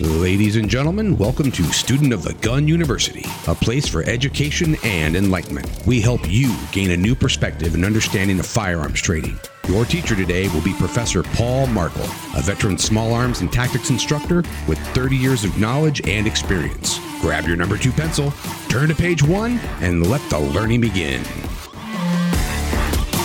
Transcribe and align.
Ladies 0.00 0.54
and 0.54 0.70
gentlemen, 0.70 1.18
welcome 1.18 1.50
to 1.50 1.64
Student 1.64 2.12
of 2.12 2.22
the 2.22 2.34
Gun 2.34 2.68
University, 2.68 3.24
a 3.48 3.54
place 3.56 3.88
for 3.88 4.04
education 4.04 4.76
and 4.84 5.16
enlightenment. 5.16 5.68
We 5.86 6.00
help 6.00 6.20
you 6.30 6.56
gain 6.70 6.92
a 6.92 6.96
new 6.96 7.16
perspective 7.16 7.74
and 7.74 7.84
understanding 7.84 8.38
of 8.38 8.46
firearms 8.46 9.00
training. 9.00 9.40
Your 9.66 9.84
teacher 9.84 10.14
today 10.14 10.46
will 10.50 10.60
be 10.60 10.72
Professor 10.74 11.24
Paul 11.24 11.66
Markel, 11.66 12.04
a 12.36 12.42
veteran 12.42 12.78
small 12.78 13.12
arms 13.12 13.40
and 13.40 13.52
tactics 13.52 13.90
instructor 13.90 14.44
with 14.68 14.78
30 14.94 15.16
years 15.16 15.42
of 15.42 15.58
knowledge 15.58 16.06
and 16.06 16.28
experience. 16.28 17.00
Grab 17.20 17.48
your 17.48 17.56
number 17.56 17.76
two 17.76 17.90
pencil, 17.90 18.32
turn 18.68 18.88
to 18.90 18.94
page 18.94 19.24
one, 19.24 19.58
and 19.80 20.08
let 20.08 20.22
the 20.30 20.38
learning 20.38 20.80
begin. 20.80 21.24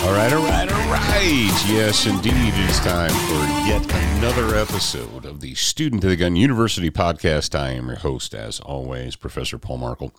All 0.04 0.12
right, 0.12 0.32
all 0.34 0.44
right, 0.44 0.70
all 0.70 0.92
right. 0.92 1.64
Yes, 1.66 2.04
indeed, 2.04 2.34
it 2.36 2.70
is 2.70 2.78
time 2.80 3.08
for 3.10 3.66
yet 3.66 3.82
another 4.18 4.54
episode 4.54 5.24
of 5.24 5.40
the 5.40 5.54
Student 5.54 6.04
of 6.04 6.10
the 6.10 6.16
Gun 6.16 6.36
University 6.36 6.90
podcast. 6.90 7.58
I 7.58 7.70
am 7.70 7.86
your 7.86 7.96
host, 7.96 8.34
as 8.34 8.60
always, 8.60 9.16
Professor 9.16 9.56
Paul 9.56 9.78
Markel. 9.78 10.12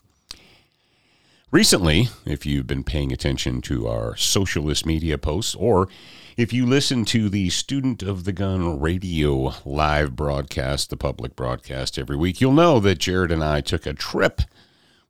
Recently, 1.52 2.08
if 2.24 2.44
you've 2.44 2.66
been 2.66 2.82
paying 2.82 3.12
attention 3.12 3.60
to 3.62 3.86
our 3.86 4.16
socialist 4.16 4.84
media 4.86 5.18
posts, 5.18 5.54
or 5.54 5.88
if 6.36 6.52
you 6.52 6.66
listen 6.66 7.04
to 7.04 7.28
the 7.28 7.48
Student 7.50 8.02
of 8.02 8.24
the 8.24 8.32
Gun 8.32 8.80
radio 8.80 9.54
live 9.64 10.16
broadcast, 10.16 10.90
the 10.90 10.96
public 10.96 11.36
broadcast 11.36 11.96
every 11.96 12.16
week, 12.16 12.40
you'll 12.40 12.52
know 12.52 12.80
that 12.80 12.98
Jared 12.98 13.30
and 13.30 13.44
I 13.44 13.60
took 13.60 13.86
a 13.86 13.94
trip 13.94 14.42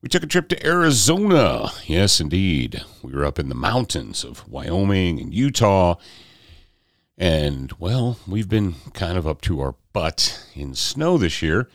we 0.07 0.09
took 0.09 0.23
a 0.23 0.27
trip 0.29 0.49
to 0.49 0.65
Arizona. 0.65 1.73
Yes, 1.85 2.21
indeed. 2.21 2.81
We 3.03 3.13
were 3.13 3.25
up 3.25 3.41
in 3.41 3.49
the 3.49 3.57
mountains 3.57 4.23
of 4.23 4.49
Wyoming 4.49 5.19
and 5.19 5.35
Utah. 5.35 5.97
And, 7.19 7.73
well, 7.81 8.17
we've 8.25 8.49
been 8.49 8.77
kind 8.95 9.19
of 9.19 9.27
up 9.27 9.41
to 9.41 9.61
our 9.61 9.75
butt 9.93 10.49
in 10.55 10.77
snow 10.77 11.19
this 11.19 11.43
year. 11.43 11.69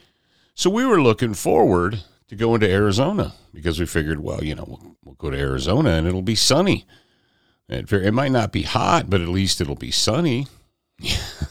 So 0.56 0.70
we 0.70 0.86
were 0.86 1.02
looking 1.02 1.34
forward 1.34 2.06
to 2.30 2.38
going 2.38 2.62
to 2.62 2.72
Arizona 2.72 3.34
because 3.54 3.82
we 3.82 3.86
figured, 3.86 4.22
well, 4.22 4.42
you 4.42 4.56
know, 4.56 4.64
we'll, 4.66 4.96
we'll 5.04 5.16
go 5.16 5.30
to 5.30 5.38
Arizona 5.38 5.90
and 5.90 6.08
it'll 6.08 6.22
be 6.22 6.36
sunny. 6.36 6.86
It, 7.68 7.92
it 7.92 8.14
might 8.14 8.32
not 8.32 8.54
be 8.54 8.62
hot, 8.62 9.10
but 9.10 9.20
at 9.20 9.28
least 9.28 9.60
it'll 9.60 9.76
be 9.76 9.92
sunny. 9.92 10.48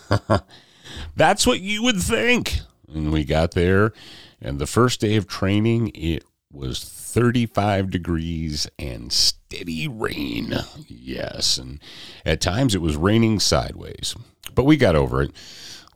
That's 1.15 1.47
what 1.47 1.61
you 1.61 1.83
would 1.83 2.00
think. 2.00 2.61
And 2.89 3.12
we 3.12 3.25
got 3.25 3.50
there, 3.50 3.92
and 4.41 4.59
the 4.59 4.67
first 4.67 5.00
day 5.00 5.17
of 5.17 5.28
training, 5.28 5.92
it 5.94 6.25
was 6.53 6.81
35 6.81 7.91
degrees 7.91 8.69
and 8.79 9.12
steady 9.12 9.89
rain. 9.89 10.55
Yes, 10.87 11.59
and 11.59 11.81
at 12.25 12.41
times 12.41 12.75
it 12.75 12.81
was 12.81 12.97
raining 12.97 13.41
sideways, 13.41 14.15
but 14.55 14.65
we 14.65 14.77
got 14.77 14.97
over 14.97 15.23
it. 15.23 15.33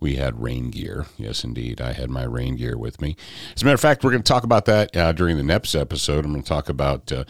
We 0.00 0.16
had 0.16 0.42
rain 0.42 0.70
gear. 0.70 1.06
Yes, 1.16 1.44
indeed. 1.44 1.80
I 1.80 1.92
had 1.92 2.10
my 2.10 2.24
rain 2.24 2.56
gear 2.56 2.76
with 2.76 3.00
me. 3.00 3.16
As 3.54 3.62
a 3.62 3.64
matter 3.64 3.74
of 3.74 3.80
fact, 3.80 4.04
we're 4.04 4.10
going 4.10 4.22
to 4.22 4.32
talk 4.32 4.44
about 4.44 4.66
that 4.66 4.94
uh, 4.96 5.12
during 5.12 5.36
the 5.36 5.42
next 5.42 5.74
episode. 5.74 6.24
I'm 6.24 6.32
going 6.32 6.42
to 6.42 6.48
talk 6.48 6.68
about 6.68 7.10
uh, 7.10 7.24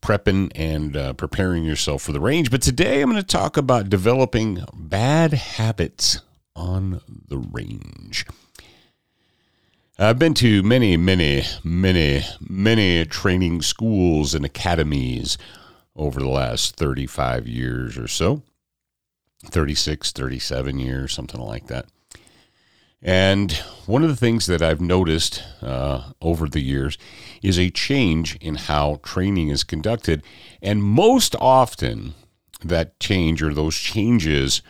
prepping 0.00 0.50
and 0.54 0.96
uh, 0.96 1.12
preparing 1.14 1.64
yourself 1.64 2.02
for 2.02 2.12
the 2.12 2.20
range. 2.20 2.50
But 2.50 2.62
today 2.62 3.02
I'm 3.02 3.10
going 3.10 3.20
to 3.20 3.26
talk 3.26 3.56
about 3.56 3.90
developing 3.90 4.64
bad 4.72 5.32
habits 5.32 6.20
on 6.56 7.00
the 7.28 7.38
range. 7.38 8.24
I've 9.96 10.18
been 10.18 10.34
to 10.34 10.64
many, 10.64 10.96
many, 10.96 11.44
many, 11.62 12.22
many 12.40 13.04
training 13.04 13.62
schools 13.62 14.34
and 14.34 14.44
academies 14.44 15.38
over 15.94 16.18
the 16.18 16.28
last 16.28 16.74
35 16.74 17.46
years 17.46 17.96
or 17.96 18.08
so 18.08 18.42
36, 19.44 20.10
37 20.10 20.80
years, 20.80 21.12
something 21.12 21.40
like 21.40 21.68
that. 21.68 21.86
And 23.02 23.52
one 23.86 24.02
of 24.02 24.08
the 24.08 24.16
things 24.16 24.46
that 24.46 24.62
I've 24.62 24.80
noticed 24.80 25.44
uh, 25.62 26.10
over 26.20 26.48
the 26.48 26.62
years 26.62 26.98
is 27.40 27.56
a 27.56 27.70
change 27.70 28.34
in 28.40 28.56
how 28.56 28.98
training 29.04 29.50
is 29.50 29.62
conducted. 29.62 30.24
And 30.60 30.82
most 30.82 31.36
often, 31.40 32.14
that 32.64 32.98
change 32.98 33.44
or 33.44 33.54
those 33.54 33.76
changes 33.76 34.60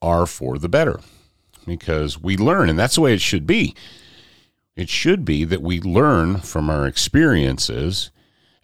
are 0.00 0.26
for 0.26 0.56
the 0.56 0.68
better 0.68 1.00
because 1.66 2.22
we 2.22 2.36
learn, 2.36 2.68
and 2.68 2.78
that's 2.78 2.94
the 2.94 3.00
way 3.00 3.14
it 3.14 3.20
should 3.20 3.46
be. 3.46 3.74
It 4.78 4.88
should 4.88 5.24
be 5.24 5.42
that 5.42 5.60
we 5.60 5.80
learn 5.80 6.36
from 6.36 6.70
our 6.70 6.86
experiences. 6.86 8.12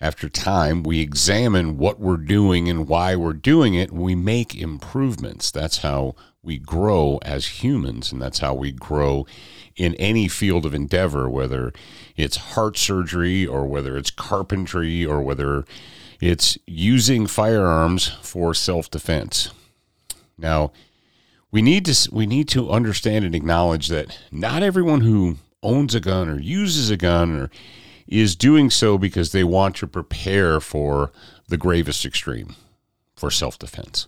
After 0.00 0.28
time, 0.28 0.84
we 0.84 1.00
examine 1.00 1.76
what 1.76 1.98
we're 1.98 2.18
doing 2.18 2.68
and 2.68 2.86
why 2.86 3.16
we're 3.16 3.32
doing 3.32 3.74
it. 3.74 3.90
We 3.90 4.14
make 4.14 4.54
improvements. 4.54 5.50
That's 5.50 5.78
how 5.78 6.14
we 6.40 6.58
grow 6.58 7.18
as 7.22 7.64
humans, 7.64 8.12
and 8.12 8.22
that's 8.22 8.38
how 8.38 8.54
we 8.54 8.70
grow 8.70 9.26
in 9.74 9.96
any 9.96 10.28
field 10.28 10.64
of 10.64 10.72
endeavor, 10.72 11.28
whether 11.28 11.72
it's 12.14 12.36
heart 12.36 12.78
surgery 12.78 13.44
or 13.44 13.66
whether 13.66 13.96
it's 13.96 14.12
carpentry 14.12 15.04
or 15.04 15.20
whether 15.20 15.64
it's 16.20 16.56
using 16.64 17.26
firearms 17.26 18.06
for 18.22 18.54
self 18.54 18.88
defense. 18.88 19.50
Now, 20.38 20.70
we 21.50 21.60
need 21.60 21.86
to 21.86 22.08
we 22.12 22.26
need 22.26 22.46
to 22.50 22.70
understand 22.70 23.24
and 23.24 23.34
acknowledge 23.34 23.88
that 23.88 24.16
not 24.30 24.62
everyone 24.62 25.00
who 25.00 25.38
owns 25.64 25.94
a 25.94 26.00
gun 26.00 26.28
or 26.28 26.38
uses 26.38 26.90
a 26.90 26.96
gun 26.96 27.34
or 27.34 27.50
is 28.06 28.36
doing 28.36 28.70
so 28.70 28.98
because 28.98 29.32
they 29.32 29.42
want 29.44 29.76
to 29.76 29.86
prepare 29.86 30.60
for 30.60 31.10
the 31.48 31.56
gravest 31.56 32.04
extreme 32.04 32.54
for 33.16 33.30
self 33.30 33.58
defense, 33.58 34.06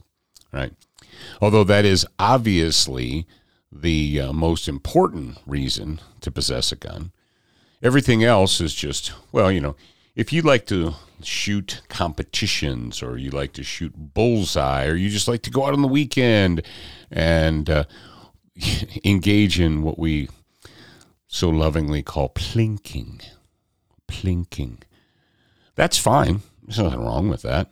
right? 0.53 0.73
Although 1.41 1.65
that 1.65 1.85
is 1.85 2.07
obviously 2.19 3.27
the 3.73 4.21
uh, 4.21 4.33
most 4.33 4.69
important 4.69 5.39
reason 5.47 6.01
to 6.21 6.31
possess 6.31 6.73
a 6.73 6.77
gun. 6.77 7.13
Everything 7.83 8.25
else 8.25 8.61
is 8.61 8.75
just, 8.75 9.13
well, 9.33 9.51
you 9.51 9.61
know, 9.61 9.77
if 10.15 10.33
you 10.33 10.43
like 10.43 10.67
to 10.67 10.95
shoot 11.23 11.83
competitions 11.89 13.03
or 13.03 13.19
you 13.19 13.31
like 13.31 13.53
to 13.55 13.63
shoot 13.63 13.93
bullseye 13.97 14.87
or 14.87 14.95
you 14.95 15.11
just 15.11 15.29
like 15.29 15.43
to 15.43 15.51
go 15.51 15.67
out 15.67 15.75
on 15.75 15.83
the 15.83 15.89
weekend 15.89 16.63
and 17.11 17.69
uh, 17.69 17.85
engage 19.05 19.61
in 19.61 19.83
what 19.83 19.99
we 19.99 20.29
so 21.27 21.49
lovingly 21.49 22.03
call 22.03 22.31
plinking. 22.31 23.23
Plinking. 24.09 24.83
That's 25.75 25.99
fine. 25.99 26.43
There's 26.63 26.79
nothing 26.79 27.01
wrong 27.01 27.29
with 27.29 27.43
that. 27.43 27.71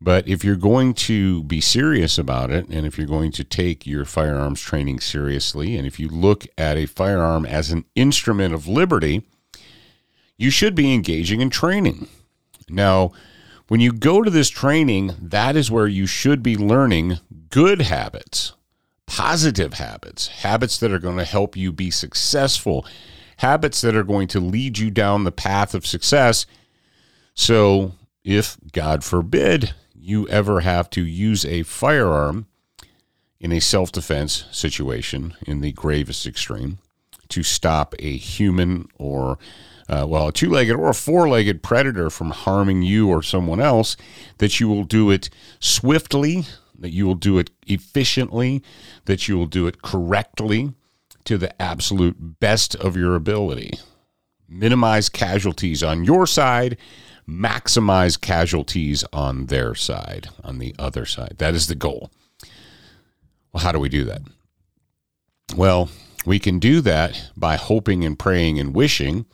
But 0.00 0.28
if 0.28 0.44
you're 0.44 0.56
going 0.56 0.94
to 0.94 1.44
be 1.44 1.60
serious 1.60 2.18
about 2.18 2.50
it, 2.50 2.68
and 2.68 2.86
if 2.86 2.98
you're 2.98 3.06
going 3.06 3.32
to 3.32 3.44
take 3.44 3.86
your 3.86 4.04
firearms 4.04 4.60
training 4.60 5.00
seriously, 5.00 5.76
and 5.76 5.86
if 5.86 5.98
you 5.98 6.08
look 6.08 6.46
at 6.58 6.76
a 6.76 6.86
firearm 6.86 7.46
as 7.46 7.70
an 7.70 7.84
instrument 7.94 8.52
of 8.54 8.68
liberty, 8.68 9.22
you 10.36 10.50
should 10.50 10.74
be 10.74 10.92
engaging 10.92 11.40
in 11.40 11.48
training. 11.48 12.08
Now, 12.68 13.12
when 13.68 13.80
you 13.80 13.92
go 13.92 14.22
to 14.22 14.30
this 14.30 14.50
training, 14.50 15.12
that 15.20 15.56
is 15.56 15.70
where 15.70 15.86
you 15.86 16.06
should 16.06 16.42
be 16.42 16.56
learning 16.56 17.18
good 17.48 17.82
habits 17.82 18.52
positive 19.06 19.74
habits, 19.74 20.28
habits 20.28 20.78
that 20.78 20.92
are 20.92 20.98
going 20.98 21.18
to 21.18 21.24
help 21.24 21.56
you 21.56 21.72
be 21.72 21.90
successful, 21.90 22.86
habits 23.38 23.80
that 23.80 23.96
are 23.96 24.04
going 24.04 24.28
to 24.28 24.40
lead 24.40 24.78
you 24.78 24.90
down 24.90 25.24
the 25.24 25.32
path 25.32 25.74
of 25.74 25.86
success. 25.86 26.46
So, 27.34 27.92
if 28.24 28.56
God 28.72 29.04
forbid 29.04 29.74
you 29.94 30.28
ever 30.28 30.60
have 30.60 30.88
to 30.90 31.04
use 31.04 31.44
a 31.44 31.62
firearm 31.62 32.46
in 33.40 33.52
a 33.52 33.60
self 33.60 33.92
defense 33.92 34.44
situation 34.50 35.34
in 35.46 35.60
the 35.60 35.72
gravest 35.72 36.26
extreme 36.26 36.78
to 37.28 37.42
stop 37.42 37.94
a 37.98 38.16
human 38.16 38.88
or 38.98 39.38
uh, 39.88 40.06
well, 40.08 40.28
a 40.28 40.32
two 40.32 40.48
legged 40.48 40.76
or 40.76 40.88
a 40.88 40.94
four 40.94 41.28
legged 41.28 41.62
predator 41.62 42.08
from 42.08 42.30
harming 42.30 42.82
you 42.82 43.08
or 43.08 43.22
someone 43.22 43.60
else, 43.60 43.96
that 44.38 44.58
you 44.58 44.68
will 44.68 44.84
do 44.84 45.10
it 45.10 45.28
swiftly, 45.60 46.44
that 46.78 46.90
you 46.90 47.06
will 47.06 47.14
do 47.14 47.38
it 47.38 47.50
efficiently, 47.66 48.62
that 49.04 49.28
you 49.28 49.36
will 49.36 49.46
do 49.46 49.66
it 49.66 49.82
correctly 49.82 50.72
to 51.24 51.38
the 51.38 51.60
absolute 51.60 52.16
best 52.40 52.74
of 52.76 52.96
your 52.96 53.14
ability. 53.14 53.72
Minimize 54.48 55.08
casualties 55.08 55.82
on 55.82 56.04
your 56.04 56.26
side, 56.26 56.76
maximize 57.28 58.20
casualties 58.20 59.04
on 59.12 59.46
their 59.46 59.74
side, 59.74 60.28
on 60.42 60.58
the 60.58 60.74
other 60.78 61.06
side. 61.06 61.36
That 61.38 61.54
is 61.54 61.66
the 61.66 61.74
goal. 61.74 62.10
Well, 63.52 63.62
how 63.62 63.72
do 63.72 63.78
we 63.78 63.88
do 63.88 64.04
that? 64.04 64.22
Well, 65.56 65.88
we 66.26 66.38
can 66.38 66.58
do 66.58 66.80
that 66.82 67.30
by 67.36 67.56
hoping 67.56 68.04
and 68.04 68.18
praying 68.18 68.58
and 68.58 68.74
wishing. 68.74 69.26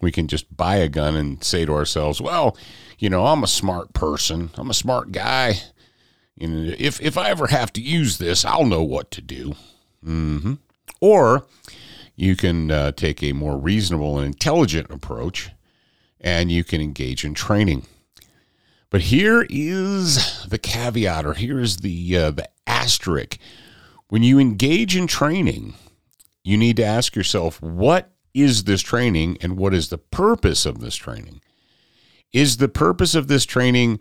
We 0.00 0.12
can 0.12 0.28
just 0.28 0.54
buy 0.56 0.76
a 0.76 0.88
gun 0.88 1.16
and 1.16 1.42
say 1.42 1.64
to 1.64 1.72
ourselves, 1.72 2.20
well, 2.20 2.56
you 2.98 3.10
know, 3.10 3.26
I'm 3.26 3.42
a 3.42 3.48
smart 3.48 3.92
person. 3.94 4.50
I'm 4.54 4.70
a 4.70 4.74
smart 4.74 5.12
guy. 5.12 5.60
And 6.40 6.70
if 6.70 7.00
if 7.00 7.16
I 7.16 7.30
ever 7.30 7.48
have 7.48 7.72
to 7.74 7.80
use 7.80 8.18
this, 8.18 8.44
I'll 8.44 8.66
know 8.66 8.82
what 8.82 9.10
to 9.12 9.20
do. 9.20 9.54
Mm-hmm. 10.04 10.54
Or 11.00 11.46
you 12.16 12.36
can 12.36 12.70
uh, 12.70 12.92
take 12.92 13.22
a 13.22 13.32
more 13.32 13.56
reasonable 13.56 14.18
and 14.18 14.26
intelligent 14.26 14.90
approach, 14.90 15.50
and 16.20 16.50
you 16.50 16.64
can 16.64 16.80
engage 16.80 17.24
in 17.24 17.34
training. 17.34 17.86
But 18.90 19.02
here 19.02 19.46
is 19.50 20.44
the 20.48 20.58
caveat, 20.58 21.26
or 21.26 21.34
here 21.34 21.60
is 21.60 21.78
the 21.78 22.16
uh, 22.16 22.30
the 22.30 22.48
asterisk. 22.66 23.38
When 24.08 24.22
you 24.22 24.38
engage 24.38 24.96
in 24.96 25.06
training, 25.06 25.74
you 26.44 26.56
need 26.56 26.76
to 26.76 26.84
ask 26.84 27.16
yourself 27.16 27.60
what 27.62 28.10
is 28.34 28.64
this 28.64 28.82
training 28.82 29.38
and 29.40 29.56
what 29.56 29.72
is 29.72 29.88
the 29.88 29.98
purpose 29.98 30.66
of 30.66 30.80
this 30.80 30.96
training? 30.96 31.40
Is 32.32 32.56
the 32.56 32.68
purpose 32.68 33.14
of 33.14 33.28
this 33.28 33.44
training 33.44 34.00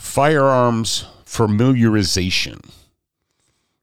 firearms 0.00 1.04
familiarization? 1.24 2.70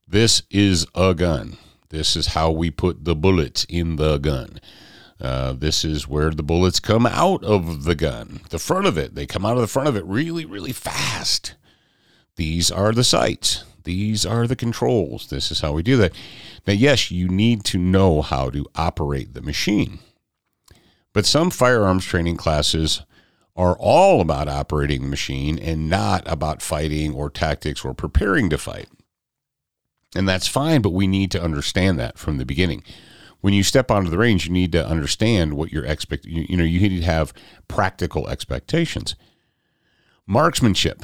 This 0.07 0.41
is 0.49 0.85
a 0.95 1.13
gun. 1.13 1.57
This 1.89 2.15
is 2.15 2.27
how 2.27 2.51
we 2.51 2.71
put 2.71 3.05
the 3.05 3.15
bullets 3.15 3.65
in 3.69 3.95
the 3.95 4.17
gun. 4.17 4.59
Uh, 5.21 5.53
this 5.53 5.85
is 5.85 6.07
where 6.07 6.31
the 6.31 6.43
bullets 6.43 6.79
come 6.79 7.05
out 7.05 7.43
of 7.43 7.85
the 7.85 7.95
gun, 7.95 8.41
the 8.49 8.59
front 8.59 8.85
of 8.85 8.97
it. 8.97 9.15
They 9.15 9.25
come 9.25 9.45
out 9.45 9.55
of 9.55 9.61
the 9.61 9.67
front 9.67 9.87
of 9.87 9.95
it 9.95 10.05
really, 10.05 10.45
really 10.45 10.73
fast. 10.73 11.55
These 12.35 12.69
are 12.69 12.91
the 12.91 13.03
sights. 13.03 13.63
These 13.83 14.25
are 14.25 14.47
the 14.47 14.55
controls. 14.55 15.29
This 15.29 15.51
is 15.51 15.61
how 15.61 15.71
we 15.71 15.81
do 15.81 15.97
that. 15.97 16.13
Now, 16.65 16.73
yes, 16.73 17.09
you 17.09 17.29
need 17.29 17.63
to 17.65 17.77
know 17.77 18.21
how 18.21 18.49
to 18.49 18.65
operate 18.75 19.33
the 19.33 19.41
machine. 19.41 19.99
But 21.13 21.25
some 21.25 21.49
firearms 21.49 22.05
training 22.05 22.37
classes 22.37 23.03
are 23.57 23.75
all 23.79 24.21
about 24.21 24.47
operating 24.47 25.01
the 25.01 25.07
machine 25.07 25.57
and 25.57 25.89
not 25.89 26.23
about 26.25 26.61
fighting 26.61 27.13
or 27.13 27.29
tactics 27.29 27.83
or 27.83 27.93
preparing 27.93 28.49
to 28.51 28.57
fight. 28.57 28.87
And 30.15 30.29
that's 30.29 30.47
fine, 30.47 30.81
but 30.81 30.93
we 30.93 31.07
need 31.07 31.31
to 31.31 31.43
understand 31.43 31.99
that 31.99 32.17
from 32.17 32.37
the 32.37 32.45
beginning. 32.45 32.83
When 33.41 33.53
you 33.53 33.63
step 33.63 33.91
onto 33.91 34.09
the 34.09 34.17
range, 34.17 34.45
you 34.45 34.53
need 34.53 34.71
to 34.71 34.87
understand 34.87 35.55
what 35.55 35.71
your 35.71 35.85
expect 35.85 36.25
you, 36.25 36.45
you 36.47 36.55
know, 36.55 36.63
you 36.63 36.79
need 36.79 36.99
to 36.99 37.05
have 37.05 37.33
practical 37.67 38.27
expectations. 38.29 39.15
Marksmanship. 40.25 41.03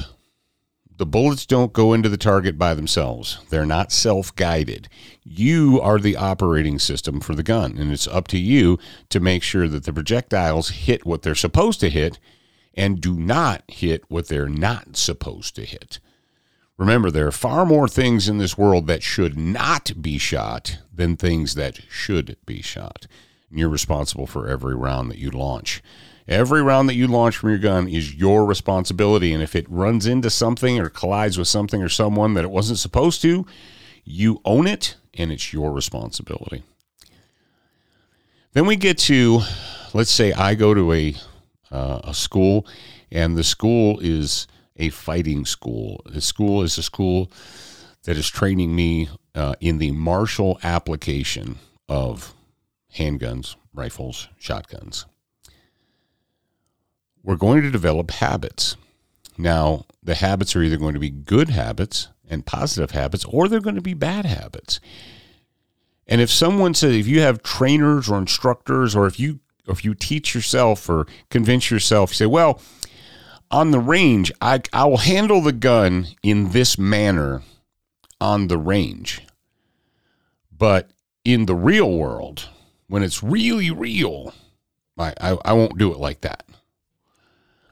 The 0.96 1.06
bullets 1.06 1.44
don't 1.44 1.72
go 1.72 1.92
into 1.92 2.08
the 2.08 2.16
target 2.16 2.56
by 2.56 2.74
themselves. 2.74 3.40
They're 3.50 3.66
not 3.66 3.90
self-guided. 3.90 4.88
You 5.24 5.80
are 5.82 5.98
the 5.98 6.16
operating 6.16 6.78
system 6.78 7.18
for 7.18 7.34
the 7.34 7.42
gun, 7.42 7.76
and 7.78 7.90
it's 7.90 8.06
up 8.06 8.28
to 8.28 8.38
you 8.38 8.78
to 9.08 9.18
make 9.18 9.42
sure 9.42 9.66
that 9.66 9.84
the 9.84 9.92
projectiles 9.92 10.68
hit 10.68 11.04
what 11.04 11.22
they're 11.22 11.34
supposed 11.34 11.80
to 11.80 11.90
hit 11.90 12.20
and 12.76 13.00
do 13.00 13.14
not 13.14 13.62
hit 13.68 14.04
what 14.08 14.28
they're 14.28 14.48
not 14.48 14.96
supposed 14.96 15.54
to 15.56 15.64
hit. 15.64 16.00
Remember, 16.76 17.10
there 17.10 17.26
are 17.26 17.32
far 17.32 17.64
more 17.64 17.86
things 17.86 18.28
in 18.28 18.38
this 18.38 18.58
world 18.58 18.86
that 18.88 19.02
should 19.02 19.38
not 19.38 19.92
be 20.02 20.18
shot 20.18 20.78
than 20.92 21.16
things 21.16 21.54
that 21.54 21.78
should 21.88 22.36
be 22.46 22.60
shot. 22.62 23.06
And 23.48 23.58
you're 23.58 23.68
responsible 23.68 24.26
for 24.26 24.48
every 24.48 24.74
round 24.74 25.10
that 25.10 25.18
you 25.18 25.30
launch. 25.30 25.82
Every 26.26 26.62
round 26.62 26.88
that 26.88 26.94
you 26.94 27.06
launch 27.06 27.36
from 27.36 27.50
your 27.50 27.58
gun 27.58 27.86
is 27.86 28.14
your 28.14 28.44
responsibility. 28.44 29.32
And 29.32 29.42
if 29.42 29.54
it 29.54 29.70
runs 29.70 30.06
into 30.06 30.30
something 30.30 30.80
or 30.80 30.88
collides 30.88 31.38
with 31.38 31.48
something 31.48 31.82
or 31.82 31.88
someone 31.88 32.34
that 32.34 32.44
it 32.44 32.50
wasn't 32.50 32.78
supposed 32.78 33.22
to, 33.22 33.46
you 34.04 34.40
own 34.44 34.66
it 34.66 34.96
and 35.14 35.30
it's 35.30 35.52
your 35.52 35.70
responsibility. 35.72 36.64
Then 38.52 38.66
we 38.66 38.76
get 38.76 38.98
to, 38.98 39.40
let's 39.92 40.10
say 40.10 40.32
I 40.32 40.54
go 40.54 40.74
to 40.74 40.92
a, 40.92 41.14
uh, 41.70 42.00
a 42.04 42.14
school 42.14 42.66
and 43.10 43.36
the 43.36 43.44
school 43.44 43.98
is 44.00 44.46
a 44.76 44.90
fighting 44.90 45.44
school. 45.44 46.02
The 46.06 46.20
school 46.20 46.62
is 46.62 46.78
a 46.78 46.82
school 46.82 47.30
that 48.04 48.16
is 48.16 48.28
training 48.28 48.74
me 48.74 49.08
uh, 49.34 49.54
in 49.60 49.78
the 49.78 49.92
martial 49.92 50.58
application 50.62 51.58
of 51.88 52.34
handguns, 52.96 53.56
rifles, 53.72 54.28
shotguns. 54.38 55.06
We're 57.22 57.36
going 57.36 57.62
to 57.62 57.70
develop 57.70 58.10
habits. 58.10 58.76
Now, 59.38 59.86
the 60.02 60.14
habits 60.14 60.54
are 60.54 60.62
either 60.62 60.76
going 60.76 60.94
to 60.94 61.00
be 61.00 61.10
good 61.10 61.48
habits 61.48 62.08
and 62.28 62.46
positive 62.46 62.92
habits, 62.92 63.24
or 63.24 63.48
they're 63.48 63.60
going 63.60 63.74
to 63.74 63.82
be 63.82 63.94
bad 63.94 64.26
habits. 64.26 64.80
And 66.06 66.20
if 66.20 66.30
someone 66.30 66.74
says, 66.74 66.94
if 66.94 67.06
you 67.06 67.20
have 67.20 67.42
trainers 67.42 68.10
or 68.10 68.18
instructors, 68.18 68.94
or 68.94 69.06
if 69.06 69.18
you 69.18 69.40
or 69.66 69.72
if 69.72 69.84
you 69.84 69.94
teach 69.94 70.34
yourself 70.34 70.88
or 70.88 71.06
convince 71.30 71.70
yourself, 71.70 72.10
you 72.10 72.14
say, 72.14 72.26
well, 72.26 72.60
on 73.50 73.70
the 73.70 73.78
range, 73.78 74.32
I, 74.40 74.60
I 74.72 74.84
will 74.86 74.98
handle 74.98 75.40
the 75.40 75.52
gun 75.52 76.08
in 76.22 76.50
this 76.50 76.78
manner 76.78 77.42
on 78.20 78.48
the 78.48 78.58
range. 78.58 79.22
But 80.56 80.90
in 81.24 81.46
the 81.46 81.54
real 81.54 81.90
world, 81.90 82.48
when 82.88 83.02
it's 83.02 83.22
really 83.22 83.70
real, 83.70 84.34
I, 84.98 85.14
I, 85.20 85.36
I 85.44 85.52
won't 85.52 85.78
do 85.78 85.92
it 85.92 85.98
like 85.98 86.20
that. 86.22 86.44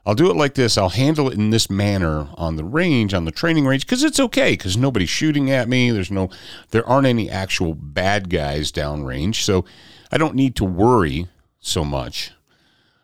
I'll 0.05 0.15
do 0.15 0.29
it 0.29 0.35
like 0.35 0.55
this. 0.55 0.77
I'll 0.77 0.89
handle 0.89 1.29
it 1.29 1.35
in 1.35 1.49
this 1.49 1.69
manner 1.69 2.27
on 2.35 2.57
the 2.57 2.63
range, 2.65 3.13
on 3.13 3.23
the 3.23 3.31
training 3.31 3.65
range, 3.65 3.85
because 3.85 4.03
it's 4.03 4.19
okay. 4.19 4.51
Because 4.51 4.75
nobody's 4.75 5.09
shooting 5.09 5.49
at 5.49 5.69
me. 5.69 5.91
There's 5.91 6.11
no, 6.11 6.29
there 6.71 6.87
aren't 6.87 7.07
any 7.07 7.29
actual 7.29 7.73
bad 7.73 8.29
guys 8.29 8.71
downrange, 8.71 9.35
so 9.35 9.63
I 10.11 10.17
don't 10.17 10.35
need 10.35 10.57
to 10.57 10.65
worry 10.65 11.27
so 11.63 11.83
much. 11.83 12.31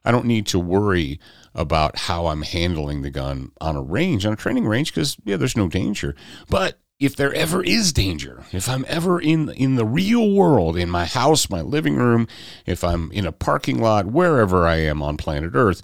I 0.05 0.11
don't 0.11 0.25
need 0.25 0.45
to 0.47 0.59
worry 0.59 1.19
about 1.55 1.97
how 1.97 2.27
I'm 2.27 2.43
handling 2.43 3.01
the 3.01 3.09
gun 3.09 3.51
on 3.59 3.75
a 3.75 3.81
range, 3.81 4.25
on 4.25 4.33
a 4.33 4.37
training 4.37 4.67
range, 4.67 4.93
because 4.93 5.17
yeah, 5.25 5.37
there's 5.37 5.57
no 5.57 5.67
danger. 5.67 6.15
But 6.49 6.79
if 6.99 7.15
there 7.15 7.33
ever 7.33 7.63
is 7.63 7.93
danger, 7.93 8.43
if 8.51 8.69
I'm 8.69 8.85
ever 8.87 9.19
in 9.19 9.49
in 9.49 9.75
the 9.75 9.85
real 9.85 10.33
world, 10.33 10.77
in 10.77 10.89
my 10.89 11.05
house, 11.05 11.49
my 11.49 11.61
living 11.61 11.95
room, 11.95 12.27
if 12.65 12.83
I'm 12.83 13.11
in 13.11 13.25
a 13.25 13.31
parking 13.31 13.79
lot, 13.79 14.07
wherever 14.07 14.67
I 14.67 14.77
am 14.77 15.01
on 15.01 15.17
planet 15.17 15.51
Earth, 15.53 15.81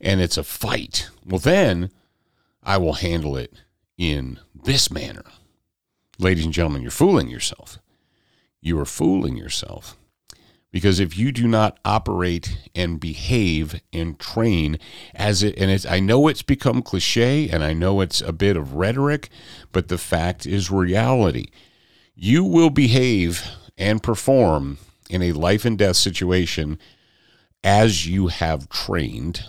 and 0.00 0.20
it's 0.20 0.36
a 0.36 0.44
fight, 0.44 1.08
well 1.24 1.38
then 1.38 1.90
I 2.62 2.76
will 2.76 2.94
handle 2.94 3.36
it 3.36 3.52
in 3.96 4.38
this 4.54 4.90
manner. 4.90 5.24
Ladies 6.18 6.44
and 6.44 6.54
gentlemen, 6.54 6.82
you're 6.82 6.90
fooling 6.90 7.28
yourself. 7.28 7.78
You 8.60 8.78
are 8.80 8.86
fooling 8.86 9.36
yourself. 9.36 9.96
Because 10.74 10.98
if 10.98 11.16
you 11.16 11.30
do 11.30 11.46
not 11.46 11.78
operate 11.84 12.58
and 12.74 12.98
behave 12.98 13.80
and 13.92 14.18
train 14.18 14.80
as 15.14 15.44
it, 15.44 15.56
and 15.56 15.70
it's, 15.70 15.86
I 15.86 16.00
know 16.00 16.26
it's 16.26 16.42
become 16.42 16.82
cliche 16.82 17.48
and 17.48 17.62
I 17.62 17.72
know 17.72 18.00
it's 18.00 18.20
a 18.20 18.32
bit 18.32 18.56
of 18.56 18.74
rhetoric, 18.74 19.28
but 19.70 19.86
the 19.86 19.98
fact 19.98 20.46
is 20.46 20.72
reality. 20.72 21.44
You 22.16 22.42
will 22.42 22.70
behave 22.70 23.48
and 23.78 24.02
perform 24.02 24.78
in 25.08 25.22
a 25.22 25.30
life 25.30 25.64
and 25.64 25.78
death 25.78 25.94
situation 25.94 26.80
as 27.62 28.08
you 28.08 28.26
have 28.26 28.68
trained, 28.68 29.44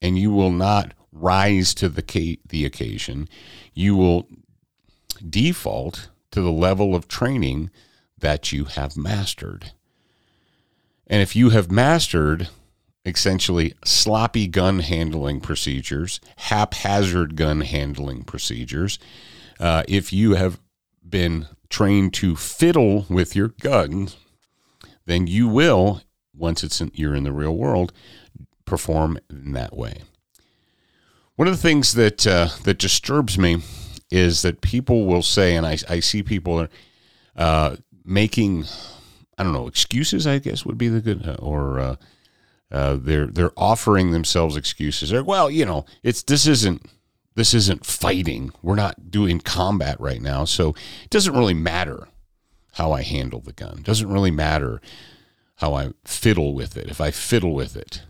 and 0.00 0.18
you 0.18 0.32
will 0.32 0.50
not 0.50 0.94
rise 1.12 1.74
to 1.74 1.90
the, 1.90 2.38
the 2.48 2.64
occasion. 2.64 3.28
You 3.74 3.96
will 3.96 4.26
default 5.28 6.08
to 6.30 6.40
the 6.40 6.50
level 6.50 6.94
of 6.94 7.06
training 7.06 7.68
that 8.16 8.50
you 8.50 8.64
have 8.64 8.96
mastered. 8.96 9.72
And 11.08 11.22
if 11.22 11.34
you 11.34 11.50
have 11.50 11.70
mastered 11.70 12.48
essentially 13.04 13.74
sloppy 13.84 14.46
gun 14.46 14.80
handling 14.80 15.40
procedures, 15.40 16.20
haphazard 16.36 17.34
gun 17.34 17.62
handling 17.62 18.24
procedures, 18.24 18.98
uh, 19.58 19.82
if 19.88 20.12
you 20.12 20.34
have 20.34 20.60
been 21.08 21.46
trained 21.70 22.12
to 22.14 22.36
fiddle 22.36 23.06
with 23.08 23.34
your 23.34 23.48
gun, 23.48 24.08
then 25.06 25.26
you 25.26 25.48
will, 25.48 26.02
once 26.36 26.62
it's 26.62 26.80
in, 26.80 26.90
you're 26.94 27.14
in 27.14 27.24
the 27.24 27.32
real 27.32 27.56
world, 27.56 27.92
perform 28.66 29.18
in 29.30 29.52
that 29.52 29.74
way. 29.74 30.02
One 31.36 31.48
of 31.48 31.54
the 31.54 31.62
things 31.62 31.94
that 31.94 32.26
uh, 32.26 32.48
that 32.64 32.78
disturbs 32.78 33.38
me 33.38 33.62
is 34.10 34.42
that 34.42 34.60
people 34.60 35.06
will 35.06 35.22
say, 35.22 35.54
and 35.54 35.64
I, 35.64 35.78
I 35.88 36.00
see 36.00 36.22
people 36.22 36.66
uh, 37.36 37.76
making 38.04 38.64
I 39.38 39.44
don't 39.44 39.52
know 39.52 39.68
excuses. 39.68 40.26
I 40.26 40.38
guess 40.38 40.66
would 40.66 40.78
be 40.78 40.88
the 40.88 41.00
good 41.00 41.26
uh, 41.26 41.36
or 41.38 41.78
uh, 41.78 41.96
uh, 42.70 42.98
they're 43.00 43.26
they're 43.26 43.52
offering 43.56 44.10
themselves 44.10 44.56
excuses. 44.56 45.10
They're, 45.10 45.24
well, 45.24 45.50
you 45.50 45.64
know, 45.64 45.86
it's 46.02 46.22
this 46.22 46.46
isn't 46.46 46.84
this 47.34 47.54
isn't 47.54 47.86
fighting. 47.86 48.52
We're 48.62 48.74
not 48.74 49.10
doing 49.10 49.40
combat 49.40 49.98
right 50.00 50.20
now, 50.20 50.44
so 50.44 50.70
it 51.04 51.10
doesn't 51.10 51.34
really 51.36 51.54
matter 51.54 52.08
how 52.74 52.92
I 52.92 53.02
handle 53.02 53.40
the 53.40 53.52
gun. 53.52 53.78
It 53.78 53.84
doesn't 53.84 54.12
really 54.12 54.32
matter 54.32 54.80
how 55.56 55.74
I 55.74 55.90
fiddle 56.04 56.54
with 56.54 56.76
it. 56.76 56.88
If 56.90 57.00
I 57.00 57.10
fiddle 57.10 57.54
with 57.54 57.76
it. 57.76 58.02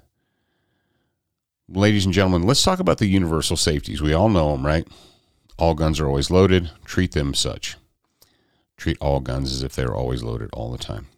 Ladies 1.68 2.06
and 2.06 2.14
gentlemen, 2.14 2.44
let's 2.46 2.62
talk 2.62 2.80
about 2.80 2.96
the 2.96 3.06
universal 3.06 3.56
safeties. 3.56 4.00
We 4.00 4.14
all 4.14 4.30
know 4.30 4.52
them, 4.52 4.64
right? 4.64 4.88
All 5.58 5.74
guns 5.74 6.00
are 6.00 6.06
always 6.06 6.30
loaded. 6.30 6.70
Treat 6.86 7.12
them 7.12 7.34
such. 7.34 7.76
Treat 8.78 8.96
all 9.00 9.20
guns 9.20 9.52
as 9.52 9.62
if 9.62 9.74
they're 9.74 9.94
always 9.94 10.22
loaded 10.22 10.48
all 10.54 10.70
the 10.72 10.78
time. 10.78 11.08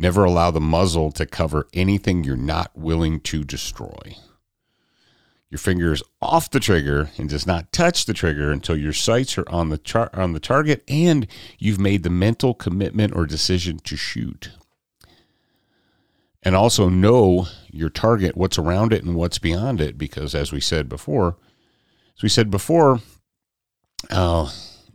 Never 0.00 0.24
allow 0.24 0.50
the 0.50 0.62
muzzle 0.62 1.12
to 1.12 1.26
cover 1.26 1.68
anything 1.74 2.24
you're 2.24 2.34
not 2.34 2.70
willing 2.74 3.20
to 3.20 3.44
destroy. 3.44 4.16
Your 5.50 5.58
finger 5.58 5.92
is 5.92 6.02
off 6.22 6.48
the 6.48 6.58
trigger 6.58 7.10
and 7.18 7.28
does 7.28 7.46
not 7.46 7.70
touch 7.70 8.06
the 8.06 8.14
trigger 8.14 8.50
until 8.50 8.78
your 8.78 8.94
sights 8.94 9.36
are 9.36 9.48
on 9.50 9.68
the 9.68 9.76
char- 9.76 10.08
on 10.14 10.32
the 10.32 10.40
target 10.40 10.82
and 10.88 11.26
you've 11.58 11.78
made 11.78 12.02
the 12.02 12.08
mental 12.08 12.54
commitment 12.54 13.14
or 13.14 13.26
decision 13.26 13.78
to 13.80 13.94
shoot. 13.94 14.52
And 16.42 16.56
also 16.56 16.88
know 16.88 17.48
your 17.70 17.90
target, 17.90 18.38
what's 18.38 18.58
around 18.58 18.94
it 18.94 19.04
and 19.04 19.14
what's 19.16 19.38
beyond 19.38 19.82
it, 19.82 19.98
because 19.98 20.34
as 20.34 20.50
we 20.50 20.60
said 20.60 20.88
before, 20.88 21.36
as 22.16 22.22
we 22.22 22.30
said 22.30 22.50
before, 22.50 23.00
uh, 24.08 24.50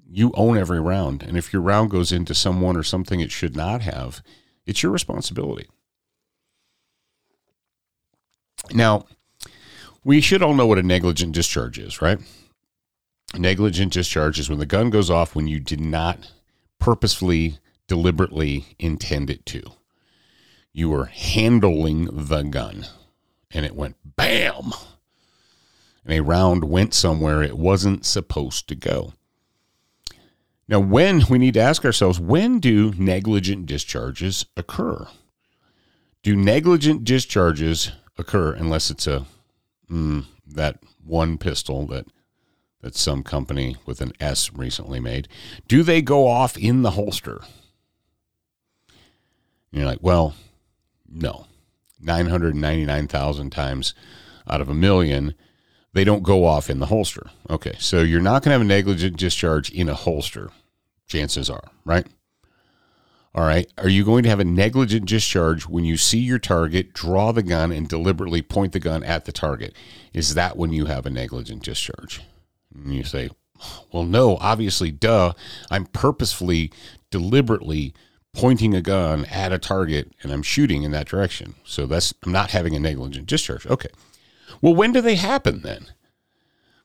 you 0.09 0.31
own 0.33 0.57
every 0.57 0.79
round. 0.81 1.21
And 1.21 1.37
if 1.37 1.53
your 1.53 1.61
round 1.61 1.91
goes 1.91 2.11
into 2.11 2.33
someone 2.33 2.75
or 2.75 2.81
something 2.81 3.19
it 3.19 3.31
should 3.31 3.55
not 3.55 3.81
have, 3.81 4.23
it's 4.65 4.83
your 4.83 4.91
responsibility. 4.91 5.67
Now, 8.73 9.05
we 10.03 10.21
should 10.21 10.41
all 10.41 10.53
know 10.53 10.67
what 10.67 10.77
a 10.77 10.83
negligent 10.83 11.33
discharge 11.33 11.77
is, 11.77 12.01
right? 12.01 12.19
Negligent 13.37 13.93
discharge 13.93 14.39
is 14.39 14.49
when 14.49 14.59
the 14.59 14.65
gun 14.65 14.89
goes 14.89 15.09
off 15.09 15.35
when 15.35 15.47
you 15.47 15.59
did 15.59 15.81
not 15.81 16.31
purposefully, 16.79 17.59
deliberately 17.87 18.65
intend 18.79 19.29
it 19.29 19.45
to. 19.47 19.63
You 20.73 20.89
were 20.89 21.05
handling 21.05 22.05
the 22.11 22.43
gun 22.43 22.85
and 23.51 23.65
it 23.65 23.75
went 23.75 23.95
bam. 24.03 24.71
And 26.03 26.13
a 26.13 26.21
round 26.21 26.65
went 26.65 26.93
somewhere 26.93 27.41
it 27.41 27.57
wasn't 27.57 28.05
supposed 28.05 28.67
to 28.67 28.75
go. 28.75 29.13
Now, 30.67 30.79
when 30.79 31.23
we 31.29 31.37
need 31.37 31.53
to 31.53 31.59
ask 31.59 31.85
ourselves, 31.85 32.19
when 32.19 32.59
do 32.59 32.93
negligent 32.97 33.65
discharges 33.67 34.45
occur? 34.57 35.07
Do 36.23 36.35
negligent 36.35 37.03
discharges 37.03 37.91
occur 38.17 38.53
unless 38.53 38.89
it's 38.89 39.05
a 39.05 39.25
mm, 39.91 40.25
that 40.47 40.79
one 41.03 41.37
pistol 41.37 41.85
that 41.87 42.07
that 42.81 42.95
some 42.95 43.23
company 43.23 43.75
with 43.85 43.99
an 44.01 44.13
S 44.19 44.53
recently 44.53 44.99
made? 44.99 45.27
Do 45.67 45.81
they 45.81 46.01
go 46.01 46.27
off 46.27 46.55
in 46.55 46.83
the 46.83 46.91
holster? 46.91 47.41
And 49.71 49.81
you're 49.81 49.85
like, 49.85 50.03
well, 50.03 50.35
no. 51.07 51.47
999,000 51.99 53.49
times 53.49 53.95
out 54.47 54.61
of 54.61 54.69
a 54.69 54.73
million, 54.75 55.33
they 55.95 56.03
don't 56.03 56.23
go 56.23 56.45
off 56.45 56.69
in 56.69 56.79
the 56.79 56.87
holster. 56.87 57.31
Okay, 57.49 57.73
so 57.79 58.01
you're 58.01 58.19
not 58.19 58.43
going 58.43 58.49
to 58.49 58.59
have 58.59 58.61
a 58.61 58.65
negligent 58.65 59.15
discharge 59.17 59.71
in 59.71 59.87
a 59.87 59.95
holster. 59.95 60.51
Chances 61.07 61.49
are, 61.49 61.63
right? 61.85 62.05
All 63.33 63.45
right. 63.45 63.71
Are 63.77 63.87
you 63.87 64.03
going 64.03 64.23
to 64.23 64.29
have 64.29 64.41
a 64.41 64.45
negligent 64.45 65.05
discharge 65.07 65.67
when 65.67 65.85
you 65.85 65.95
see 65.95 66.19
your 66.19 66.39
target, 66.39 66.93
draw 66.93 67.31
the 67.31 67.43
gun, 67.43 67.71
and 67.71 67.87
deliberately 67.87 68.41
point 68.41 68.73
the 68.73 68.79
gun 68.79 69.03
at 69.03 69.23
the 69.23 69.31
target? 69.31 69.73
Is 70.13 70.33
that 70.35 70.57
when 70.57 70.73
you 70.73 70.85
have 70.85 71.05
a 71.05 71.09
negligent 71.09 71.63
discharge? 71.63 72.21
And 72.73 72.93
you 72.93 73.03
say, 73.03 73.29
well, 73.91 74.03
no, 74.03 74.35
obviously, 74.37 74.91
duh. 74.91 75.31
I'm 75.71 75.85
purposefully, 75.85 76.73
deliberately 77.09 77.93
pointing 78.33 78.73
a 78.73 78.81
gun 78.81 79.23
at 79.25 79.53
a 79.53 79.59
target 79.59 80.11
and 80.21 80.33
I'm 80.33 80.43
shooting 80.43 80.83
in 80.83 80.91
that 80.91 81.07
direction. 81.07 81.55
So 81.63 81.85
that's, 81.85 82.13
I'm 82.23 82.33
not 82.33 82.51
having 82.51 82.75
a 82.75 82.79
negligent 82.79 83.27
discharge. 83.27 83.65
Okay. 83.65 83.89
Well, 84.61 84.75
when 84.75 84.91
do 84.91 85.01
they 85.01 85.15
happen 85.15 85.61
then? 85.61 85.87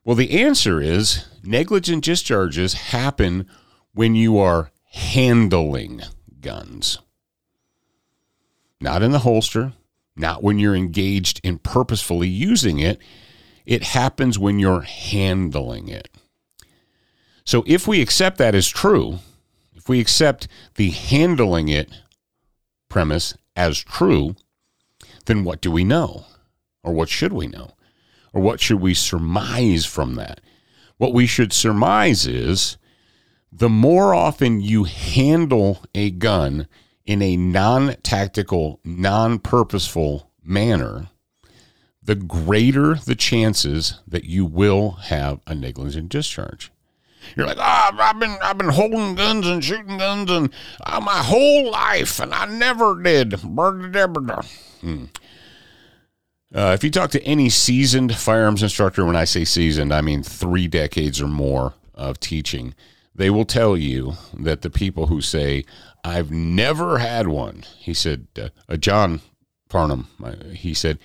Well, 0.04 0.16
the 0.16 0.42
answer 0.42 0.80
is 0.80 1.26
negligent 1.42 2.04
discharges 2.04 2.74
happen 2.74 3.46
when 3.92 4.14
you 4.14 4.38
are 4.38 4.70
handling 4.92 6.00
guns. 6.40 6.98
Not 8.80 9.02
in 9.02 9.12
the 9.12 9.20
holster, 9.20 9.72
not 10.16 10.42
when 10.42 10.58
you're 10.58 10.74
engaged 10.74 11.40
in 11.44 11.58
purposefully 11.58 12.28
using 12.28 12.78
it. 12.78 12.98
It 13.66 13.82
happens 13.82 14.38
when 14.38 14.58
you're 14.58 14.80
handling 14.82 15.88
it. 15.88 16.08
So 17.44 17.62
if 17.66 17.86
we 17.86 18.00
accept 18.00 18.38
that 18.38 18.54
as 18.54 18.68
true, 18.68 19.18
if 19.74 19.88
we 19.88 20.00
accept 20.00 20.48
the 20.76 20.90
handling 20.90 21.68
it 21.68 21.90
premise 22.88 23.36
as 23.54 23.78
true, 23.78 24.34
then 25.26 25.44
what 25.44 25.60
do 25.60 25.70
we 25.70 25.84
know? 25.84 26.24
Or 26.82 26.92
what 26.92 27.08
should 27.08 27.32
we 27.32 27.46
know? 27.46 27.72
Or 28.32 28.40
what 28.40 28.60
should 28.60 28.80
we 28.80 28.94
surmise 28.94 29.84
from 29.86 30.14
that? 30.14 30.40
What 30.96 31.12
we 31.12 31.26
should 31.26 31.52
surmise 31.52 32.26
is 32.26 32.76
the 33.52 33.68
more 33.68 34.14
often 34.14 34.60
you 34.60 34.84
handle 34.84 35.82
a 35.94 36.10
gun 36.10 36.68
in 37.04 37.22
a 37.22 37.36
non 37.36 37.96
tactical, 38.02 38.80
non 38.84 39.38
purposeful 39.38 40.30
manner, 40.44 41.08
the 42.02 42.14
greater 42.14 42.94
the 42.94 43.14
chances 43.14 44.00
that 44.06 44.24
you 44.24 44.44
will 44.44 44.92
have 44.92 45.40
a 45.46 45.54
negligent 45.54 46.08
discharge. 46.08 46.70
You're 47.36 47.46
like, 47.46 47.58
ah, 47.58 47.90
oh, 47.92 47.98
I've 48.00 48.18
been 48.18 48.36
I've 48.42 48.58
been 48.58 48.68
holding 48.70 49.14
guns 49.14 49.46
and 49.46 49.64
shooting 49.64 49.98
guns 49.98 50.30
and 50.30 50.50
uh, 50.84 51.00
my 51.00 51.18
whole 51.18 51.70
life, 51.70 52.20
and 52.20 52.32
I 52.32 52.46
never 52.46 53.00
did. 53.02 53.34
Hmm. 54.80 55.04
Uh, 56.52 56.72
if 56.74 56.82
you 56.82 56.90
talk 56.90 57.10
to 57.10 57.22
any 57.22 57.48
seasoned 57.48 58.16
firearms 58.16 58.62
instructor, 58.62 59.04
when 59.04 59.16
I 59.16 59.24
say 59.24 59.44
seasoned, 59.44 59.92
I 59.92 60.00
mean 60.00 60.22
three 60.22 60.66
decades 60.66 61.20
or 61.20 61.28
more 61.28 61.74
of 61.94 62.18
teaching 62.18 62.74
they 63.14 63.28
will 63.28 63.44
tell 63.44 63.76
you 63.76 64.14
that 64.32 64.62
the 64.62 64.70
people 64.70 65.08
who 65.08 65.20
say, 65.20 65.64
I've 66.02 66.30
never 66.30 66.98
had 66.98 67.28
one, 67.28 67.64
he 67.78 67.92
said, 67.92 68.28
uh, 68.38 68.48
uh, 68.66 68.76
John 68.76 69.20
Farnam, 69.68 70.06
uh, 70.24 70.52
he 70.54 70.72
said, 70.72 70.98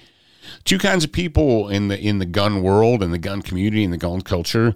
two 0.64 0.78
kinds 0.78 1.04
of 1.04 1.12
people 1.12 1.68
in 1.68 1.88
the 1.88 2.00
in 2.00 2.20
the 2.20 2.26
gun 2.26 2.62
world 2.62 3.04
and 3.04 3.14
the 3.14 3.18
gun 3.18 3.42
community 3.42 3.84
and 3.84 3.92
the 3.92 3.98
gun 3.98 4.22
culture 4.22 4.76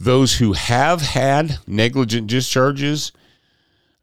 those 0.00 0.38
who 0.38 0.54
have 0.54 1.02
had 1.02 1.58
negligent 1.66 2.26
discharges 2.26 3.12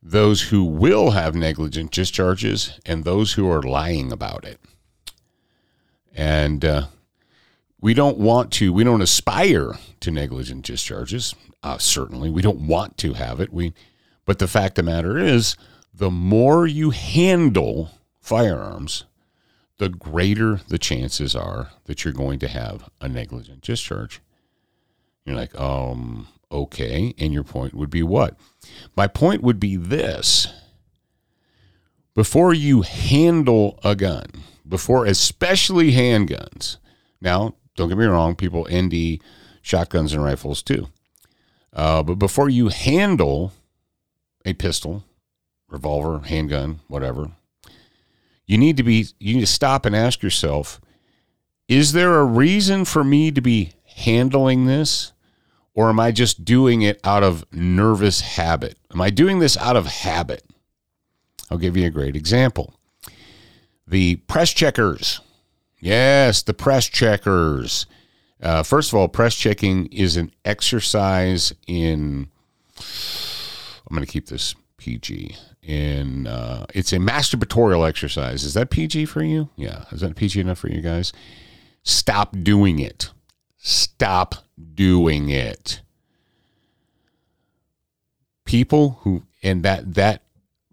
those 0.04 0.44
who 0.44 0.64
will 0.64 1.12
have 1.12 1.34
negligent 1.34 1.92
discharges 1.92 2.80
and 2.86 3.04
those 3.04 3.34
who 3.34 3.50
are 3.52 3.64
lying 3.64 4.12
about 4.12 4.46
it 4.46 4.60
and 6.16 6.64
uh, 6.66 6.88
we 7.80 7.94
don't 7.94 8.18
want 8.18 8.52
to 8.54 8.72
we 8.74 8.84
don't 8.84 9.02
aspire 9.02 9.74
to 10.00 10.12
negligent 10.12 10.66
discharges 10.66 11.36
uh, 11.64 11.78
certainly, 11.78 12.30
we 12.30 12.42
don't 12.42 12.68
want 12.68 12.98
to 12.98 13.14
have 13.14 13.40
it. 13.40 13.54
We, 13.54 13.74
but 14.26 14.40
the 14.40 14.48
fact 14.48 14.78
of 14.78 14.86
the 14.86 14.92
matter 14.92 15.18
is, 15.18 15.56
the 15.94 16.10
more 16.10 16.66
you 16.66 16.90
handle 16.90 17.92
firearms, 18.20 19.06
the 19.78 19.90
greater 19.90 20.62
the 20.68 20.80
chances 20.80 21.36
are 21.36 21.72
that 21.86 22.04
you're 22.04 22.14
going 22.14 22.40
to 22.40 22.48
have 22.48 22.90
a 23.00 23.08
negligent 23.08 23.62
discharge. 23.62 24.22
You're 25.26 25.36
like, 25.36 25.58
um, 25.60 26.28
okay. 26.52 27.14
And 27.18 27.34
your 27.34 27.44
point 27.44 27.74
would 27.74 27.90
be 27.90 28.04
what? 28.04 28.38
My 28.96 29.08
point 29.08 29.44
would 29.44 29.60
be 29.60 29.76
this 29.76 30.48
before 32.16 32.54
you 32.54 32.82
handle 32.82 33.80
a 33.84 33.96
gun, 33.96 34.26
before 34.72 35.06
especially 35.06 35.92
handguns, 35.92 36.78
now, 37.20 37.56
don't 37.76 37.90
get 37.90 37.98
me 37.98 38.06
wrong, 38.06 38.36
people 38.36 38.68
ND 38.74 39.22
shotguns 39.62 40.14
and 40.14 40.24
rifles 40.24 40.64
too. 40.64 40.88
Uh, 41.74 42.02
but 42.02 42.16
before 42.16 42.50
you 42.50 42.70
handle 42.70 43.54
a 44.46 44.54
pistol, 44.54 45.04
revolver, 45.70 46.20
handgun, 46.26 46.80
whatever, 46.88 47.32
you 48.48 48.58
need 48.58 48.78
to 48.78 48.84
be 48.84 49.08
you 49.20 49.36
need 49.36 49.42
to 49.42 49.48
stop 49.48 49.86
and 49.86 49.96
ask 49.96 50.24
yourself, 50.24 50.82
is 51.68 51.92
there 51.92 52.20
a 52.20 52.26
reason 52.26 52.86
for 52.86 53.04
me 53.04 53.30
to 53.32 53.42
be 53.42 53.74
handling 53.98 54.66
this? 54.66 55.12
Or 55.74 55.88
am 55.90 56.02
I 56.02 56.12
just 56.12 56.44
doing 56.44 56.82
it 56.82 57.00
out 57.06 57.24
of 57.24 57.46
nervous 57.54 58.20
habit? 58.22 58.78
Am 58.94 59.00
I 59.00 59.10
doing 59.10 59.40
this 59.40 59.56
out 59.56 59.78
of 59.78 59.86
habit? 59.86 60.44
I'll 61.50 61.58
give 61.58 61.78
you 61.78 61.86
a 61.86 61.92
great 61.92 62.16
example. 62.16 62.74
The 63.92 64.16
press 64.16 64.52
checkers. 64.52 65.20
Yes, 65.82 66.44
the 66.44 66.54
press 66.54 66.88
checkers. 66.88 67.88
Uh, 68.42 68.64
first 68.64 68.94
of 68.94 68.98
all, 68.98 69.10
press 69.10 69.36
checking 69.36 69.88
is 69.88 70.16
an 70.16 70.32
exercise 70.46 71.54
in. 71.68 72.30
I'm 72.80 73.94
going 73.94 74.06
to 74.06 74.12
keep 74.12 74.28
this 74.28 74.56
PG. 74.78 75.36
In 75.64 76.26
uh, 76.26 76.66
it's 76.74 76.94
a 76.94 76.98
masturbatorial 77.00 77.88
exercise. 77.88 78.46
Is 78.46 78.54
that 78.54 78.70
PG 78.70 79.06
for 79.06 79.24
you? 79.24 79.50
Yeah, 79.58 79.84
is 79.92 80.00
that 80.00 80.16
PG 80.16 80.40
enough 80.40 80.60
for 80.60 80.70
you 80.70 80.82
guys? 80.82 81.12
Stop 81.84 82.34
doing 82.42 82.80
it. 82.80 83.12
Stop 83.58 84.36
doing 84.74 85.28
it. 85.30 85.82
People 88.46 89.00
who 89.02 89.24
and 89.44 89.64
that 89.64 89.96
that 89.96 90.24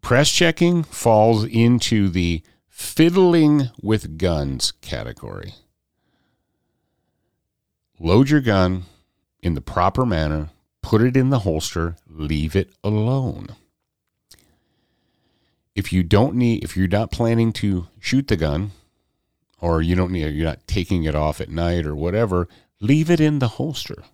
press 0.02 0.30
checking 0.30 0.84
falls 0.84 1.44
into 1.44 2.08
the 2.08 2.42
fiddling 2.78 3.70
with 3.82 4.18
guns 4.18 4.72
category 4.80 5.52
load 7.98 8.30
your 8.30 8.40
gun 8.40 8.84
in 9.42 9.54
the 9.54 9.60
proper 9.60 10.06
manner, 10.06 10.50
put 10.82 11.02
it 11.02 11.16
in 11.16 11.30
the 11.30 11.40
holster, 11.40 11.96
leave 12.08 12.54
it 12.54 12.70
alone. 12.82 13.48
If 15.74 15.92
you 15.92 16.02
don't 16.02 16.34
need, 16.34 16.64
if 16.64 16.76
you're 16.76 16.88
not 16.88 17.10
planning 17.10 17.52
to 17.54 17.88
shoot 18.00 18.28
the 18.28 18.36
gun, 18.36 18.72
or 19.60 19.82
you 19.82 19.94
don't 19.94 20.12
need, 20.12 20.32
you're 20.34 20.46
not 20.46 20.66
taking 20.66 21.04
it 21.04 21.14
off 21.14 21.40
at 21.40 21.48
night 21.48 21.86
or 21.86 21.94
whatever, 21.94 22.48
leave 22.80 23.10
it 23.10 23.20
in 23.20 23.38
the 23.38 23.48
holster. 23.48 24.04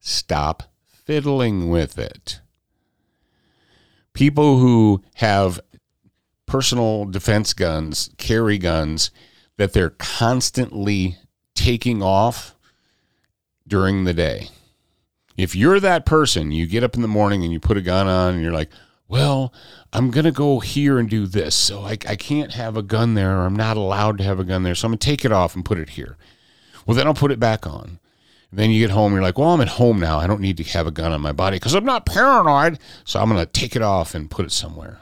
Stop 0.00 0.64
fiddling 0.86 1.68
with 1.68 1.98
it. 1.98 2.40
People 4.12 4.58
who 4.58 5.02
have 5.14 5.60
personal 6.52 7.06
defense 7.06 7.54
guns, 7.54 8.10
carry 8.18 8.58
guns 8.58 9.10
that 9.56 9.72
they're 9.72 9.88
constantly 9.88 11.16
taking 11.54 12.02
off 12.02 12.54
during 13.66 14.04
the 14.04 14.12
day. 14.12 14.48
If 15.38 15.56
you're 15.56 15.80
that 15.80 16.04
person, 16.04 16.52
you 16.52 16.66
get 16.66 16.84
up 16.84 16.94
in 16.94 17.00
the 17.00 17.08
morning 17.08 17.42
and 17.42 17.54
you 17.54 17.58
put 17.58 17.78
a 17.78 17.80
gun 17.80 18.06
on 18.06 18.34
and 18.34 18.42
you're 18.42 18.52
like, 18.52 18.68
well, 19.08 19.54
I'm 19.94 20.10
going 20.10 20.26
to 20.26 20.30
go 20.30 20.60
here 20.60 20.98
and 20.98 21.08
do 21.08 21.26
this. 21.26 21.54
So 21.54 21.84
I, 21.84 21.92
I 22.06 22.16
can't 22.16 22.52
have 22.52 22.76
a 22.76 22.82
gun 22.82 23.14
there. 23.14 23.38
Or 23.38 23.46
I'm 23.46 23.56
not 23.56 23.78
allowed 23.78 24.18
to 24.18 24.24
have 24.24 24.38
a 24.38 24.44
gun 24.44 24.62
there. 24.62 24.74
So 24.74 24.84
I'm 24.84 24.90
going 24.90 24.98
to 24.98 25.08
take 25.08 25.24
it 25.24 25.32
off 25.32 25.54
and 25.54 25.64
put 25.64 25.78
it 25.78 25.88
here. 25.88 26.18
Well, 26.84 26.94
then 26.94 27.06
I'll 27.06 27.14
put 27.14 27.32
it 27.32 27.40
back 27.40 27.66
on. 27.66 27.98
And 28.50 28.60
then 28.60 28.70
you 28.70 28.86
get 28.86 28.92
home, 28.92 29.14
you're 29.14 29.22
like, 29.22 29.38
well, 29.38 29.54
I'm 29.54 29.62
at 29.62 29.68
home 29.68 29.98
now. 30.00 30.18
I 30.18 30.26
don't 30.26 30.42
need 30.42 30.58
to 30.58 30.64
have 30.64 30.86
a 30.86 30.90
gun 30.90 31.12
on 31.12 31.22
my 31.22 31.32
body 31.32 31.56
because 31.56 31.72
I'm 31.72 31.86
not 31.86 32.04
paranoid. 32.04 32.78
So 33.06 33.22
I'm 33.22 33.30
going 33.30 33.40
to 33.40 33.50
take 33.50 33.74
it 33.74 33.80
off 33.80 34.14
and 34.14 34.30
put 34.30 34.44
it 34.44 34.52
somewhere. 34.52 35.00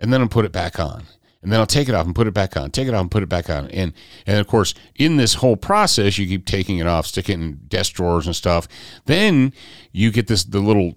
And 0.00 0.12
then 0.12 0.20
I'll 0.20 0.28
put 0.28 0.44
it 0.44 0.52
back 0.52 0.80
on 0.80 1.04
and 1.42 1.50
then 1.50 1.60
I'll 1.60 1.66
take 1.66 1.88
it 1.88 1.94
off 1.94 2.06
and 2.06 2.14
put 2.14 2.26
it 2.26 2.34
back 2.34 2.56
on, 2.56 2.70
take 2.70 2.86
it 2.86 2.94
off 2.94 3.00
and 3.00 3.10
put 3.10 3.22
it 3.22 3.28
back 3.28 3.48
on. 3.48 3.68
And 3.70 3.92
and 4.26 4.38
of 4.38 4.46
course, 4.46 4.74
in 4.96 5.16
this 5.16 5.34
whole 5.34 5.56
process, 5.56 6.18
you 6.18 6.26
keep 6.26 6.44
taking 6.44 6.78
it 6.78 6.86
off, 6.86 7.06
sticking 7.06 7.40
it 7.40 7.44
in 7.44 7.60
desk 7.68 7.94
drawers 7.94 8.26
and 8.26 8.36
stuff. 8.36 8.68
Then 9.06 9.52
you 9.92 10.10
get 10.10 10.26
this 10.26 10.44
the 10.44 10.60
little 10.60 10.94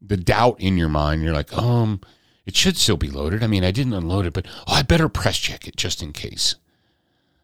the 0.00 0.16
doubt 0.16 0.60
in 0.60 0.76
your 0.76 0.88
mind. 0.88 1.22
You're 1.22 1.32
like, 1.32 1.56
um, 1.56 2.00
it 2.44 2.54
should 2.56 2.76
still 2.76 2.96
be 2.96 3.10
loaded. 3.10 3.42
I 3.42 3.46
mean, 3.46 3.64
I 3.64 3.70
didn't 3.70 3.94
unload 3.94 4.26
it, 4.26 4.34
but 4.34 4.46
oh, 4.66 4.74
I 4.74 4.82
better 4.82 5.08
press 5.08 5.38
check 5.38 5.66
it 5.66 5.76
just 5.76 6.02
in 6.02 6.12
case. 6.12 6.56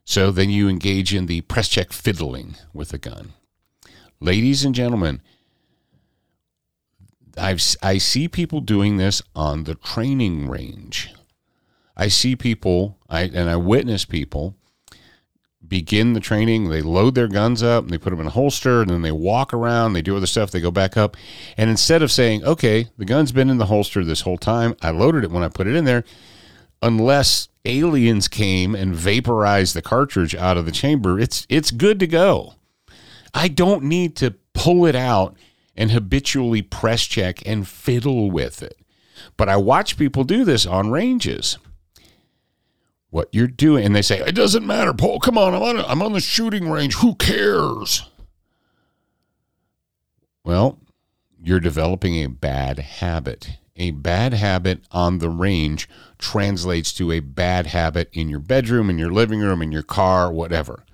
So 0.04 0.30
then 0.30 0.50
you 0.50 0.68
engage 0.68 1.14
in 1.14 1.26
the 1.26 1.42
press 1.42 1.68
check 1.68 1.92
fiddling 1.92 2.56
with 2.72 2.90
the 2.90 2.98
gun. 2.98 3.32
Ladies 4.20 4.64
and 4.64 4.74
gentlemen, 4.74 5.22
I've 7.36 7.62
I 7.82 7.98
see 7.98 8.28
people 8.28 8.60
doing 8.60 8.96
this 8.96 9.22
on 9.34 9.64
the 9.64 9.74
training 9.74 10.48
range 10.48 11.12
I 11.98 12.06
see 12.06 12.36
people, 12.36 12.96
I 13.10 13.22
and 13.22 13.50
I 13.50 13.56
witness 13.56 14.04
people 14.04 14.54
begin 15.66 16.12
the 16.12 16.20
training. 16.20 16.70
They 16.70 16.80
load 16.80 17.16
their 17.16 17.26
guns 17.26 17.62
up, 17.62 17.84
and 17.84 17.92
they 17.92 17.98
put 17.98 18.10
them 18.10 18.20
in 18.20 18.28
a 18.28 18.30
holster, 18.30 18.80
and 18.80 18.88
then 18.88 19.02
they 19.02 19.10
walk 19.10 19.52
around. 19.52 19.92
They 19.92 20.00
do 20.00 20.16
other 20.16 20.26
stuff. 20.26 20.52
They 20.52 20.60
go 20.60 20.70
back 20.70 20.96
up, 20.96 21.16
and 21.56 21.68
instead 21.68 22.00
of 22.00 22.12
saying, 22.12 22.44
"Okay, 22.44 22.86
the 22.96 23.04
gun's 23.04 23.32
been 23.32 23.50
in 23.50 23.58
the 23.58 23.66
holster 23.66 24.04
this 24.04 24.20
whole 24.20 24.38
time. 24.38 24.76
I 24.80 24.90
loaded 24.90 25.24
it 25.24 25.32
when 25.32 25.42
I 25.42 25.48
put 25.48 25.66
it 25.66 25.74
in 25.74 25.84
there," 25.84 26.04
unless 26.80 27.48
aliens 27.64 28.28
came 28.28 28.76
and 28.76 28.94
vaporized 28.94 29.74
the 29.74 29.82
cartridge 29.82 30.36
out 30.36 30.56
of 30.56 30.64
the 30.64 30.72
chamber, 30.72 31.18
it's 31.18 31.46
it's 31.48 31.72
good 31.72 31.98
to 31.98 32.06
go. 32.06 32.54
I 33.34 33.48
don't 33.48 33.82
need 33.82 34.14
to 34.16 34.34
pull 34.54 34.86
it 34.86 34.94
out 34.94 35.36
and 35.78 35.92
habitually 35.92 36.60
press 36.60 37.04
check 37.06 37.40
and 37.46 37.66
fiddle 37.66 38.30
with 38.30 38.62
it. 38.62 38.76
But 39.38 39.48
I 39.48 39.56
watch 39.56 39.96
people 39.96 40.24
do 40.24 40.44
this 40.44 40.66
on 40.66 40.90
ranges 40.90 41.56
what 43.10 43.28
you're 43.32 43.46
doing. 43.46 43.84
And 43.84 43.94
they 43.94 44.02
say, 44.02 44.18
it 44.20 44.34
doesn't 44.34 44.66
matter, 44.66 44.92
Paul. 44.92 45.20
Come 45.20 45.38
on, 45.38 45.54
I'm 45.54 45.62
on, 45.62 45.78
I'm 45.78 46.02
on 46.02 46.12
the 46.12 46.20
shooting 46.20 46.70
range. 46.70 46.96
Who 46.96 47.14
cares? 47.14 48.08
Well, 50.44 50.78
you're 51.42 51.60
developing 51.60 52.16
a 52.16 52.28
bad 52.28 52.78
habit. 52.78 53.58
A 53.76 53.92
bad 53.92 54.34
habit 54.34 54.82
on 54.90 55.18
the 55.18 55.30
range 55.30 55.88
translates 56.18 56.92
to 56.94 57.12
a 57.12 57.20
bad 57.20 57.66
habit 57.66 58.10
in 58.12 58.28
your 58.28 58.40
bedroom, 58.40 58.90
in 58.90 58.98
your 58.98 59.12
living 59.12 59.40
room, 59.40 59.62
in 59.62 59.70
your 59.70 59.82
car, 59.84 60.32
whatever. 60.32 60.84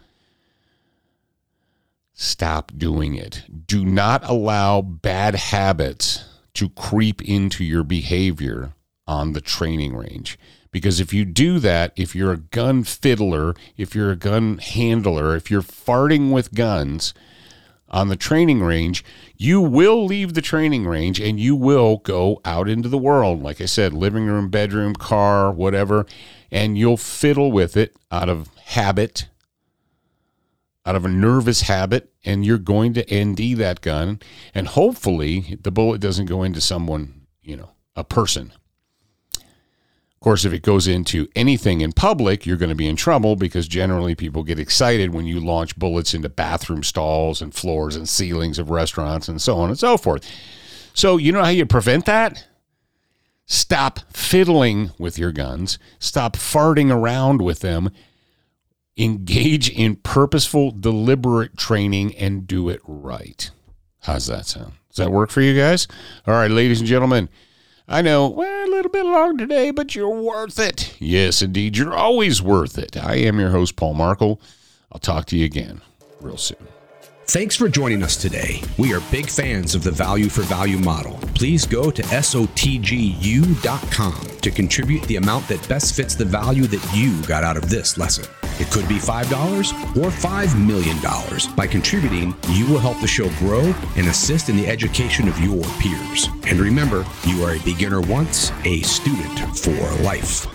Stop 2.15 2.73
doing 2.77 3.17
it. 3.17 3.43
Do 3.67 3.85
not 3.85 4.29
allow 4.29 4.81
bad 4.81 5.35
habits 5.35 6.25
to 6.55 6.69
creep 6.71 7.21
into 7.23 7.65
your 7.65 7.83
behavior 7.83 8.73
on 9.07 9.33
the 9.33 9.41
training 9.41 9.97
range. 9.97 10.39
Because 10.71 11.01
if 11.01 11.13
you 11.13 11.25
do 11.25 11.59
that, 11.59 11.93
if 11.97 12.15
you're 12.15 12.33
a 12.33 12.37
gun 12.37 12.85
fiddler, 12.85 13.55
if 13.77 13.95
you're 13.95 14.13
a 14.13 14.17
gun 14.17 14.59
handler, 14.59 15.37
if 15.37 15.51
you're 15.51 15.63
farting 15.63 16.33
with 16.33 16.55
guns 16.55 17.15
on 17.89 18.09
the 18.09 18.17
training 18.17 18.63
range, 18.63 19.05
you 19.37 19.61
will 19.61 20.05
leave 20.05 20.35
the 20.35 20.43
training 20.43 20.87
range 20.87 21.21
and 21.21 21.39
you 21.39 21.55
will 21.55 21.99
go 21.99 22.41
out 22.45 22.69
into 22.69 22.89
the 22.89 22.99
world. 22.99 23.43
Like 23.43 23.61
I 23.61 23.67
said, 23.67 23.93
living 23.93 24.27
room, 24.27 24.51
bedroom, 24.51 24.95
car, 24.95 25.53
whatever, 25.53 26.07
and 26.51 26.79
you'll 26.79 26.97
fiddle 26.97 27.53
with 27.53 27.77
it 27.77 27.97
out 28.11 28.29
of 28.29 28.49
habit, 28.67 29.29
out 30.87 30.97
of 30.97 31.05
a 31.05 31.09
nervous 31.09 31.63
habit, 31.63 32.13
and 32.25 32.45
you're 32.45 32.59
going 32.59 32.95
to 32.95 33.25
ND 33.25 33.57
that 33.59 33.81
gun. 33.81 34.21
And 34.55 34.69
hopefully 34.69 35.59
the 35.63 35.71
bullet 35.71 36.01
doesn't 36.01 36.27
go 36.27 36.43
into 36.43 36.61
someone, 36.61 37.27
you 37.43 37.57
know, 37.57 37.71
a 37.97 38.05
person 38.05 38.53
Of 40.17 40.21
course, 40.21 40.45
if 40.47 40.53
it 40.55 40.63
goes 40.63 40.87
into 40.89 41.29
anything 41.37 41.81
in 41.83 41.93
public, 41.93 42.47
you're 42.47 42.57
going 42.57 42.71
to 42.71 42.75
be 42.75 42.89
in 42.89 42.97
trouble 42.97 43.37
because 43.37 43.69
generally 43.69 44.15
people 44.15 44.43
get 44.43 44.59
excited 44.59 45.15
when 45.15 45.27
you 45.27 45.41
launch 45.41 45.77
bullets 45.79 46.15
into 46.15 46.29
bathroom 46.31 46.83
stalls 46.83 47.43
and 47.43 47.55
floors 47.55 47.97
and 47.97 48.09
ceilings 48.09 48.59
of 48.59 48.71
restaurants 48.71 49.29
and 49.29 49.43
so 49.43 49.59
on 49.59 49.69
and 49.71 49.79
so 49.79 49.97
forth. 49.99 50.25
So, 50.95 51.19
you 51.19 51.33
know 51.33 51.43
how 51.45 51.51
you 51.51 51.67
prevent 51.67 52.07
that? 52.07 52.47
Stop 53.47 54.01
fiddling 54.15 54.93
with 54.99 55.19
your 55.19 55.33
guns, 55.33 55.79
stop 55.99 56.37
farting 56.37 56.91
around 56.91 57.43
with 57.43 57.61
them. 57.61 57.91
Engage 58.97 59.69
in 59.71 59.97
purposeful, 59.97 60.71
deliberate 60.71 61.57
training 61.57 62.15
and 62.17 62.47
do 62.47 62.69
it 62.69 62.81
right. 62.85 63.51
How's 64.03 64.27
that 64.29 64.47
sound? 64.47 64.75
Does 64.89 64.99
that 64.99 65.11
work 65.11 65.31
for 65.31 65.41
you 65.41 65.57
guys? 65.59 65.89
All 66.27 66.35
right, 66.35 66.51
ladies 66.51 66.79
and 66.79 66.89
gentlemen. 66.89 67.29
I 67.89 68.01
know, 68.03 68.29
we're 68.29 68.65
a 68.65 68.69
little 68.69 68.91
bit 68.91 69.05
long 69.05 69.37
today, 69.37 69.71
but 69.71 69.95
you're 69.95 70.09
worth 70.09 70.59
it. 70.59 70.95
Yes, 71.01 71.43
indeed, 71.43 71.77
you're 71.77 71.93
always 71.93 72.41
worth 72.41 72.79
it. 72.79 72.97
I 72.97 73.17
am 73.17 73.39
your 73.39 73.51
host, 73.51 73.77
Paul 73.77 73.95
Markel. 73.95 74.41
I'll 74.93 75.01
talk 75.01 75.27
to 75.27 75.37
you 75.37 75.45
again 75.45 75.83
real 76.21 76.37
soon. 76.37 76.67
Thanks 77.27 77.57
for 77.57 77.69
joining 77.69 78.03
us 78.03 78.17
today. 78.17 78.63
We 78.79 78.95
are 78.95 79.01
big 79.11 79.29
fans 79.29 79.75
of 79.75 79.83
the 79.83 79.91
value 79.91 80.29
for 80.29 80.43
value 80.43 80.79
model. 80.79 81.19
Please 81.35 81.67
go 81.67 81.91
to 81.91 82.03
SOTGU.com 82.03 82.55
to 84.41 84.51
contribute 84.51 85.03
the 85.05 85.17
amount 85.17 85.49
that 85.49 85.67
best 85.69 85.97
fits 85.97 86.15
the 86.15 86.27
value 86.27 86.67
that 86.67 86.95
you 86.95 87.21
got 87.27 87.43
out 87.43 87.57
of 87.57 87.69
this 87.69 87.99
lesson. 87.99 88.27
It 88.61 88.71
could 88.71 88.89
be 88.89 88.97
$5 88.97 89.97
or 89.97 90.11
$5 90.11 90.67
million. 90.67 90.99
By 91.57 91.67
contributing, 91.67 92.35
you 92.51 92.67
will 92.67 92.79
help 92.79 93.01
the 93.01 93.07
show 93.07 93.29
grow 93.39 93.75
and 93.97 94.07
assist 94.09 94.49
in 94.49 94.57
the 94.57 94.67
education 94.67 95.29
of 95.29 95.39
your 95.41 95.65
peers. 95.79 96.29
And 96.47 96.59
remember, 96.61 97.05
you 97.27 97.45
are 97.45 97.55
a 97.55 97.61
beginner 97.61 98.01
once, 98.01 98.53
a 98.65 98.81
student 98.83 99.39
for 99.59 100.03
life. 100.03 100.47